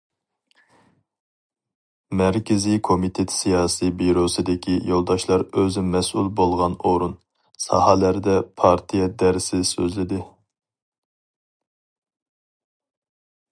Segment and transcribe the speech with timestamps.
[2.21, 7.15] مەركىزىي كومىتېت سىياسىي بىيۇروسىدىكى يولداشلار ئۆزى مەسئۇل بولغان ئورۇن،
[7.67, 10.23] ساھەلەردە پارتىيە دەرسى سۆزلىدى.